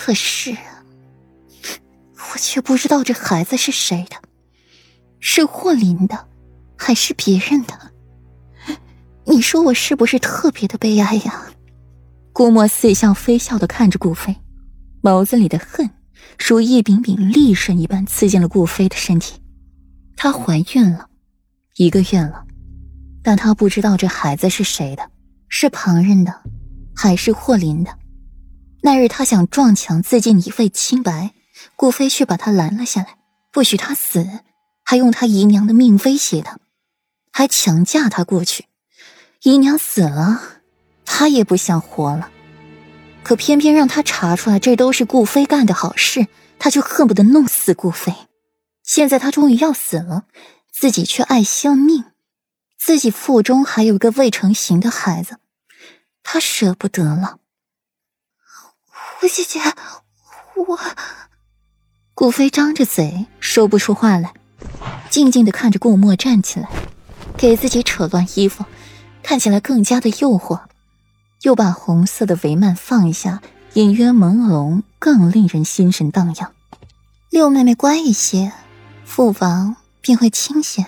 [0.00, 0.56] 可是，
[2.14, 4.16] 我却不知道这孩子是谁的，
[5.18, 6.28] 是霍林的，
[6.76, 7.92] 还是别人的？
[9.26, 11.46] 你说我是不是特别的悲哀呀？
[12.32, 14.36] 顾墨似笑非笑的看着顾飞，
[15.02, 15.90] 眸子里的恨
[16.38, 19.42] 如一柄柄利刃一般刺进了顾飞的身体。
[20.16, 21.08] 她怀孕了，
[21.74, 22.44] 一个月了，
[23.20, 25.10] 但她不知道这孩子是谁的，
[25.48, 26.42] 是旁人的，
[26.94, 27.97] 还是霍林的。
[28.82, 31.32] 那日他想撞墙自尽以废清白，
[31.76, 33.16] 顾飞却把他拦了下来，
[33.52, 34.40] 不许他死，
[34.84, 36.58] 还用他姨娘的命威胁他，
[37.32, 38.66] 还强嫁他过去。
[39.42, 40.54] 姨娘死了。
[41.10, 42.30] 他也不想活了，
[43.24, 48.14] 可偏偏让他查出来这都是顾飞干的好事，他就恨不得弄死顾飞。
[48.84, 50.26] 现在他终于要死了，
[50.70, 52.04] 自己却爱惜了命，
[52.78, 55.38] 自己腹中还有个未成形的孩子，
[56.22, 57.40] 他舍不得了。
[59.20, 59.60] 顾姐姐，
[60.54, 60.78] 我……
[62.14, 64.32] 顾飞张着嘴说不出话来，
[65.10, 66.68] 静静的看着顾墨站起来，
[67.36, 68.64] 给自己扯乱衣服，
[69.22, 70.60] 看起来更加的诱惑。
[71.42, 73.42] 又把红色的帷幔放下，
[73.74, 76.52] 隐约朦胧，更令人心神荡漾。
[77.30, 78.52] 六妹妹乖一些，
[79.04, 80.86] 父王便会清闲。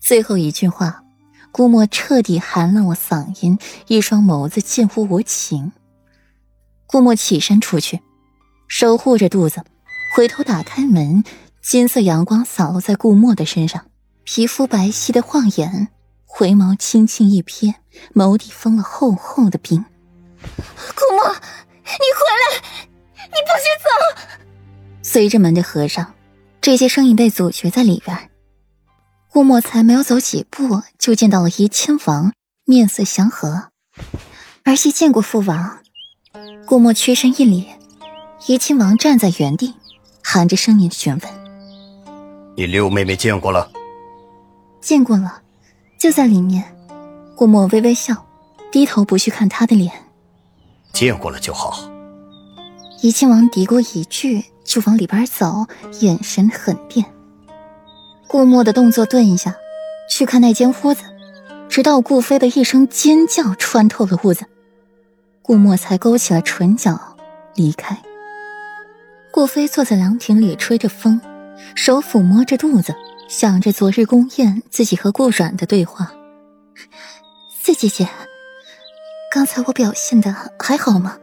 [0.00, 1.02] 最后一句话，
[1.50, 5.72] 顾墨彻底寒了我嗓音，一双眸子近乎无情。
[6.88, 8.00] 顾墨起身出去，
[8.66, 9.62] 守护着肚子，
[10.14, 11.22] 回头打开门，
[11.62, 13.84] 金色阳光洒落在顾墨的身上，
[14.24, 15.88] 皮肤白皙的晃眼。
[16.24, 17.74] 回眸轻轻一瞥，
[18.14, 19.84] 眸底封了厚厚的冰。
[20.38, 22.62] 顾墨，你回来，
[23.16, 24.34] 你不许走！
[25.02, 26.14] 随着门的合上，
[26.60, 28.30] 这些声音被阻绝在里边。
[29.30, 32.32] 顾墨才没有走几步，就见到了怡亲王，
[32.64, 33.70] 面色祥和。
[34.64, 35.77] 儿媳见过父王。
[36.66, 37.66] 顾墨屈身一礼，
[38.46, 39.74] 怡亲王站在原地，
[40.22, 41.22] 含着声音询问
[42.56, 43.70] ：“你六妹妹见过了
[44.80, 45.42] ？”“见过了。”
[45.98, 46.64] 就在里面，
[47.34, 48.24] 顾墨微微笑，
[48.70, 49.90] 低头不去看他的脸。
[50.92, 51.90] 见过了就好。
[53.02, 55.66] 怡亲王嘀咕一句，就往里边走，
[56.00, 57.04] 眼神狠变。
[58.28, 59.54] 顾墨的动作顿一下，
[60.08, 61.02] 去看那间屋子，
[61.68, 64.44] 直到顾飞的一声尖叫穿透了屋子，
[65.48, 67.16] 顾墨才勾起了唇角
[67.54, 67.96] 离开。
[69.32, 71.18] 顾飞坐在凉亭里吹着风，
[71.74, 72.94] 手抚摸着肚子。
[73.28, 76.12] 想着昨日宫宴自己和顾阮的对话，
[77.62, 78.08] 四姐姐，
[79.30, 81.16] 刚才我表现的还好吗？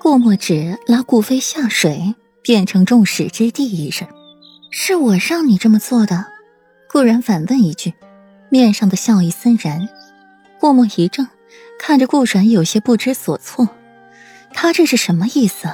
[0.00, 4.06] 顾墨指拉顾飞下水，变成众矢之的一事，
[4.70, 6.26] 是我让你这么做的。
[6.88, 7.94] 顾然反问一句，
[8.48, 9.88] 面上的笑意森然。
[10.60, 11.28] 顾墨一怔，
[11.78, 13.68] 看着顾阮有些不知所措，
[14.52, 15.68] 他这是什么意思？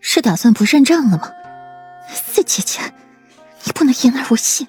[0.00, 1.30] 是打算不认账了吗？
[2.12, 2.80] 四姐姐，
[3.64, 4.66] 你不能言而无信。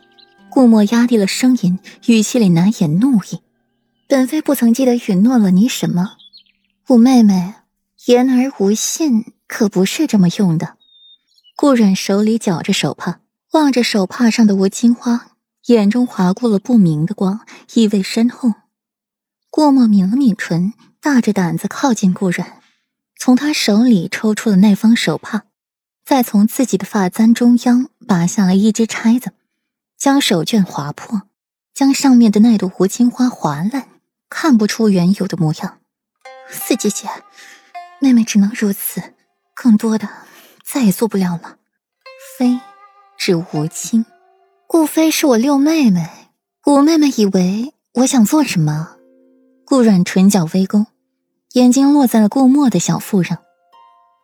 [0.50, 1.78] 顾墨压低了声音，
[2.08, 3.42] 语气里难掩怒意。
[4.08, 6.14] 本妃不曾记得允诺了你什么，
[6.88, 7.54] 五妹妹，
[8.08, 10.76] 言而无信可不是这么用的。
[11.56, 13.20] 顾阮手里绞着手帕，
[13.52, 15.28] 望着手帕上的吴金花，
[15.68, 17.42] 眼中划过了不明的光，
[17.76, 18.54] 意味深厚。
[19.50, 22.62] 顾墨抿了抿唇，大着胆子靠近顾阮，
[23.18, 25.44] 从他手里抽出了那方手帕，
[26.06, 29.32] 再从自己的发簪中央拔下来一支钗子。
[29.98, 31.24] 将手绢划破，
[31.74, 33.90] 将上面的那朵胡金花划烂，
[34.30, 35.80] 看不出原有的模样。
[36.50, 37.10] 四姐姐，
[38.00, 39.02] 妹妹只能如此，
[39.54, 40.08] 更多的
[40.64, 41.58] 再也做不了了。
[42.38, 42.62] 妃
[43.18, 44.06] 指吴京，
[44.68, 46.08] 顾妃是我六妹妹，
[46.66, 48.99] 五妹妹以为我想做什么？
[49.70, 50.88] 顾阮唇角微勾，
[51.54, 53.38] 眼睛落在了顾墨的小腹上。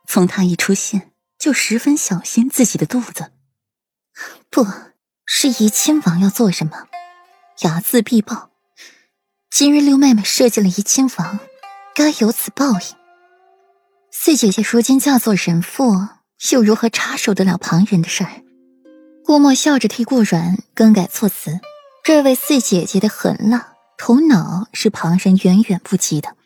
[0.08, 3.30] 从他一出现，就十分小心自己的肚子。
[4.50, 4.66] 不。
[5.24, 6.88] 是怡亲王要做什么？
[7.56, 8.50] 睚眦必报。
[9.48, 11.38] 今日六妹妹设计了怡亲王，
[11.94, 12.80] 该有此报应。
[14.10, 16.08] 四姐姐如今嫁作人妇，
[16.50, 18.42] 又如何插手得了旁人的事儿？
[19.24, 21.60] 顾墨笑着替顾阮更改措辞。
[22.02, 26.36] 这位四姐姐的狠辣头脑是旁人远远不及的，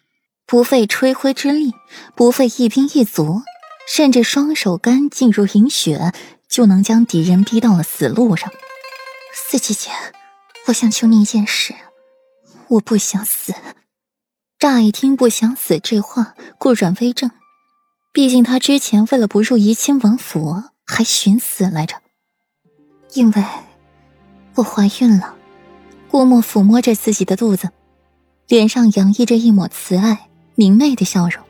[0.47, 1.75] 不费吹灰之力，
[2.15, 3.43] 不费一兵一卒，
[3.89, 6.13] 甚至双手干净如银雪，
[6.49, 8.51] 就能将敌人逼到了死路上。
[9.35, 9.91] 四姐姐，
[10.67, 11.75] 我想求你一件事，
[12.69, 13.55] 我不想死。
[14.59, 17.31] 乍一听“不想死”这话，顾阮微怔，
[18.13, 21.97] 毕竟他之前为了不入怡亲王府，还寻死来着。
[23.15, 23.45] 因为，
[24.57, 25.37] 我怀孕了。
[26.11, 27.71] 顾墨抚摸着自己的肚子，
[28.49, 31.41] 脸上洋溢着一抹慈爱明媚的笑容。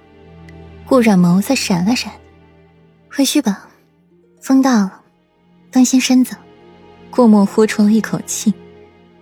[0.86, 2.12] 顾阮眸子闪了闪，
[3.10, 3.70] 回去吧，
[4.42, 5.00] 风大了，
[5.70, 6.36] 当心身子。
[7.10, 8.52] 顾墨呼出了一口气，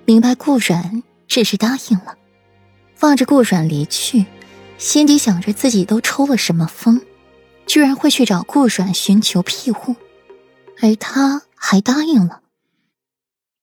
[0.05, 2.17] 明白顾阮只是答应了。
[2.99, 4.27] 望着顾阮离去，
[4.77, 7.01] 心底想着自己都抽了什么风，
[7.65, 9.95] 居然会去找顾阮寻求庇护，
[10.83, 12.41] 而他还答应了。